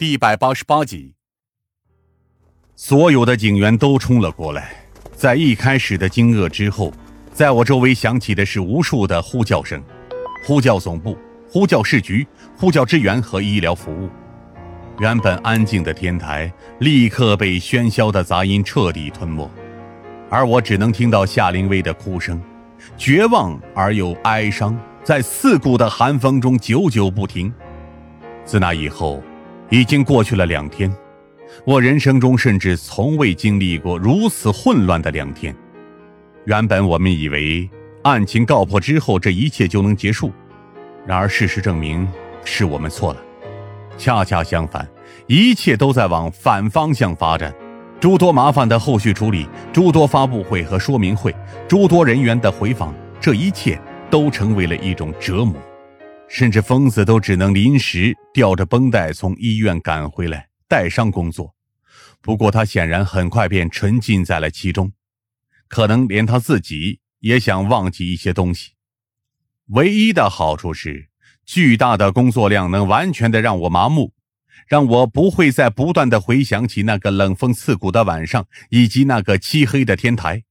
[0.00, 1.12] 第一百八十八集，
[2.74, 4.72] 所有的警员都冲了过来，
[5.14, 6.90] 在一开始的惊愕之后，
[7.34, 9.78] 在我周围响起的是无数的呼叫声，
[10.46, 11.18] 呼叫总部，
[11.50, 12.26] 呼叫市局，
[12.56, 14.08] 呼叫支援和医疗服务。
[15.00, 19.50] 原本安静的天台立刻被喧嚣的杂音彻底吞没，
[20.30, 22.42] 而我只能听到夏灵薇的哭声，
[22.96, 24.74] 绝望而又哀伤，
[25.04, 27.52] 在刺骨的寒风中久久不停。
[28.46, 29.22] 自那以后，
[29.70, 30.92] 已经过去了两天，
[31.64, 35.54] 我人生中甚至从未经历过如此混乱的两天。
[36.44, 37.70] 原本我们以为
[38.02, 40.32] 案情告破之后，这一切就能结束，
[41.06, 42.06] 然而事实证明
[42.44, 43.20] 是我们错了。
[43.96, 44.88] 恰恰相反，
[45.28, 47.54] 一切都在往反方向发展。
[48.00, 51.32] 诸多麻烦的后续处理，诸多发布会和说明会，
[51.68, 55.54] 诸多人员的回访，这一切都成为了一种折磨。
[56.30, 61.54] 甚至疯子都只能临时吊着绷带从医院赶回来带伤工作。
[62.22, 64.92] 不过他显然很快便沉浸在了其中，
[65.68, 68.72] 可能连他自己也想忘记一些东西。
[69.66, 71.10] 唯一的好处是。
[71.46, 74.14] 巨大的工作量能完全的让我麻木，
[74.68, 80.44] 让我不会再不断的回想起那个冷风刺骨的晚上以及那个漆黑的天台。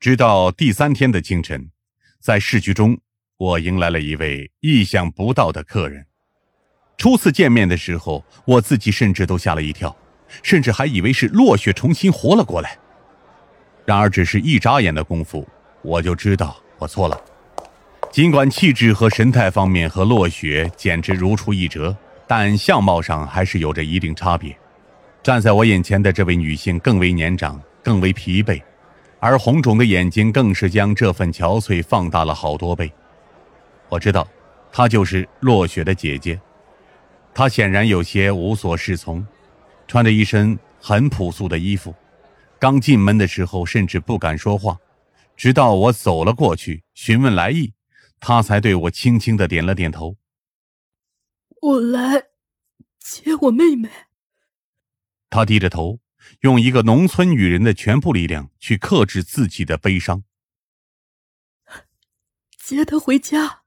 [0.00, 1.70] 直到第三天的清晨，
[2.18, 2.98] 在市局中，
[3.38, 6.06] 我迎来了一位意想不到的客人。
[6.96, 9.94] 初次见面的时候，我自己甚至都吓了一跳，
[10.42, 12.78] 甚至还以为是落雪重新活了过来。
[13.84, 15.46] 然而，只是一眨眼的功夫，
[15.82, 17.20] 我就知道我错了。
[18.10, 21.94] 尽管气质和神态方面和落雪简直如出一辙，
[22.26, 24.56] 但相貌上还是有着一定差别。
[25.22, 28.62] 站在我眼前的这位女性更为年长，更为疲惫，
[29.20, 32.90] 而红肿的眼睛更是将这份憔悴放大了好多倍。
[33.88, 34.26] 我知道，
[34.72, 36.40] 她就是落雪的姐姐。
[37.34, 39.26] 她显然有些无所适从，
[39.86, 41.94] 穿着一身很朴素的衣服。
[42.58, 44.78] 刚进门的时候，甚至不敢说话，
[45.36, 47.74] 直到我走了过去询问来意。
[48.18, 50.16] 她才对我轻轻的点了点头。
[51.60, 52.28] 我来
[52.98, 53.90] 接我妹妹。
[55.28, 56.00] 她低着头，
[56.40, 60.24] 用一个农村女人的全部力量去克制自己的悲伤。
[62.56, 63.64] 接她回家。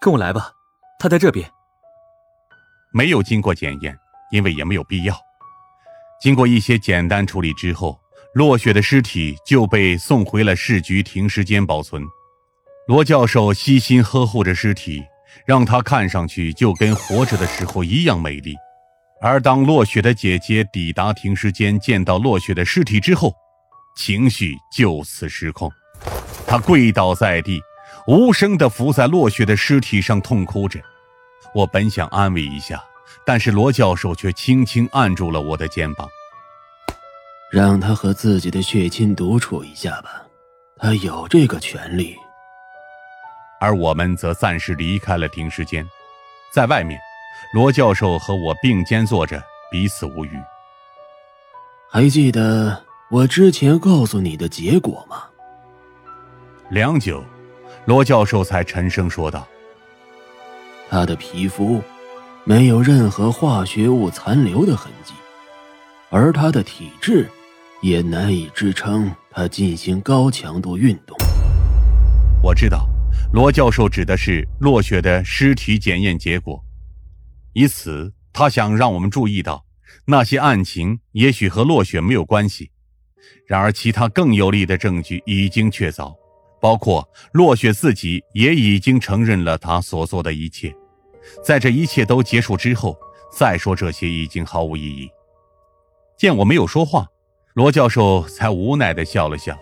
[0.00, 0.52] 跟我来吧，
[0.98, 1.48] 他在这边。
[2.92, 3.96] 没有经过检验，
[4.30, 5.14] 因为也没有必要。
[6.20, 8.00] 经过一些简单处理之后，
[8.34, 12.02] 落雪的尸体就被送回了市局停尸间保存。
[12.86, 15.02] 罗教授悉心呵护着尸体，
[15.44, 18.54] 让他看上去就跟活着的时候一样美丽。
[19.20, 23.34] 而当落雪的姐姐抵达停尸间，见到落雪的尸体之后，
[23.96, 25.70] 情绪就此失控。
[26.46, 27.60] 她跪倒在地，
[28.08, 30.80] 无声地伏在落雪的尸体上痛哭着。
[31.54, 32.82] 我本想安慰一下，
[33.22, 36.08] 但是罗教授却轻轻按住了我的肩膀，
[37.52, 40.22] 让他和自己的血亲独处一下吧，
[40.78, 42.16] 他有这个权利。
[43.60, 45.86] 而我们则暂时离开了停尸间，
[46.50, 46.98] 在外面，
[47.52, 50.30] 罗教授和我并肩坐着，彼此无语。
[51.90, 55.24] 还记得我之前告诉你的结果吗？
[56.70, 57.22] 良久，
[57.88, 59.48] 罗教授才沉声说道
[60.90, 61.82] ：“他的皮肤
[62.44, 65.14] 没有任何化学物残留的痕迹，
[66.10, 67.26] 而他的体质
[67.80, 71.16] 也难以支撑他进行高强度运动。”
[72.44, 72.86] 我知道。
[73.32, 76.62] 罗教授指的是落雪的尸体检验结果，
[77.54, 79.64] 以此他想让我们注意到
[80.04, 82.70] 那些案情也许和落雪没有关系。
[83.46, 86.14] 然而，其他更有力的证据已经确凿，
[86.60, 90.74] 包括落雪自己也已经承认了他所做的一切。
[91.44, 92.96] 在这一切都结束之后，
[93.30, 95.08] 再说这些已经毫无意义。
[96.16, 97.06] 见我没有说话，
[97.54, 99.56] 罗教授才无奈的笑了笑：“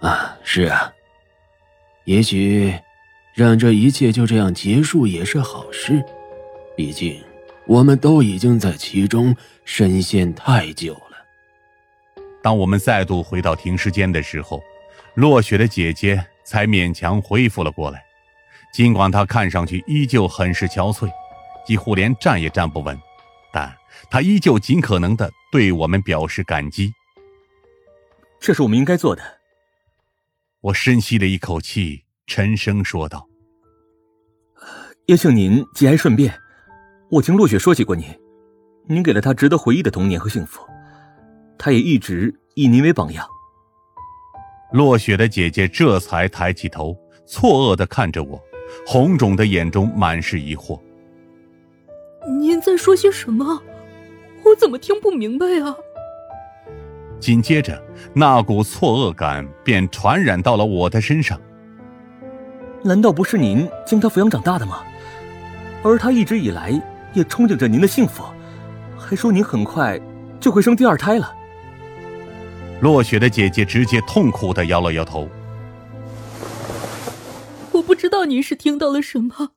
[0.00, 0.92] 啊，是啊。”
[2.04, 2.74] 也许，
[3.34, 6.02] 让这一切就这样结束也是好事。
[6.76, 7.20] 毕竟，
[7.66, 9.34] 我们都已经在其中
[9.64, 12.22] 深陷太久了。
[12.42, 14.62] 当我们再度回到停尸间的时候，
[15.18, 18.00] 落雪的姐姐才勉强恢复了过来。
[18.72, 21.10] 尽管她看上去依旧很是憔悴，
[21.66, 22.96] 几乎连站也站不稳，
[23.52, 23.76] 但
[24.08, 26.92] 她依旧尽可能的对我们表示感激。
[28.38, 29.40] 这是我们应该做的。
[30.60, 33.26] 我深吸了一口气，沉声说道
[35.06, 36.32] ：“也请您节哀顺变。
[37.10, 38.06] 我听落雪说起过您，
[38.86, 40.64] 您给了她值得回忆的童年和幸福，
[41.58, 43.26] 她也一直以您为榜样。”
[44.72, 48.38] 落雪的姐姐这才抬起头，错愕的看着我，
[48.86, 50.78] 红肿的眼中满是疑惑
[52.40, 53.62] ：“您在说些什么？
[54.44, 55.74] 我怎么听不明白啊？
[57.18, 57.82] 紧接着，
[58.12, 61.40] 那股错愕感便传染到了我的身上。
[62.82, 64.84] 难道不是您将他抚养长大的吗？
[65.82, 66.70] 而他一直以来
[67.14, 68.22] 也憧憬着您的幸福，
[68.98, 69.98] 还说您很快
[70.38, 71.34] 就会生第二胎了。
[72.80, 75.28] 落雪的姐姐直接痛苦的摇了摇头。
[77.72, 79.50] 我不知道您是听到了什么，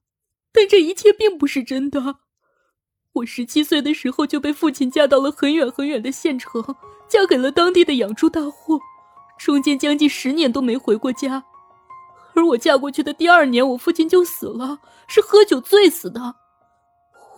[0.51, 2.17] 但这一切并不是真的。
[3.13, 6.63] 我十七岁的时候就被父亲嫁到了很远很远的县城，
[7.07, 8.79] 嫁给了当地的养猪大户，
[9.37, 11.43] 中间将近十年都没回过家。
[12.33, 16.35] 而我嫁过去的第二年，我父亲就死了，是喝酒醉死的。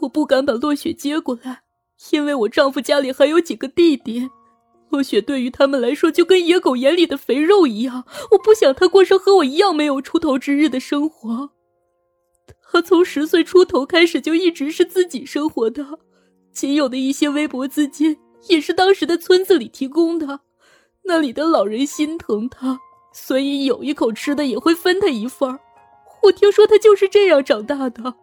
[0.01, 1.63] 我不敢把落雪接过来，
[2.11, 4.29] 因为我丈夫家里还有几个弟弟，
[4.93, 8.05] 落雪对于他们来说就跟野狗眼里的肥肉一样。
[8.29, 11.49] 我不想他过上和我一样没有出头之日的生活。
[12.61, 15.83] 他从十岁出头开始就一直是自己生活的，
[16.51, 18.15] 仅有的一些微薄资金
[18.49, 20.41] 也是当时的村子里提供的，
[21.05, 22.79] 那里的老人心疼他。
[23.11, 25.59] 所以有一口吃的也会分他一份儿。
[26.21, 28.13] 我听说他就是这样长大的。